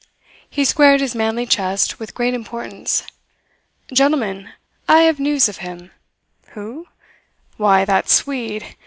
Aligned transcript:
He 0.49 0.65
squared 0.65 0.99
his 0.99 1.13
manly 1.13 1.45
chest 1.45 1.99
with 1.99 2.15
great 2.15 2.33
importance. 2.33 3.03
"Gentlemen, 3.93 4.49
I 4.89 5.01
have 5.01 5.19
news 5.19 5.47
of 5.47 5.57
him. 5.57 5.91
Who? 6.53 6.87
why, 7.57 7.85
that 7.85 8.09
Swede. 8.09 8.77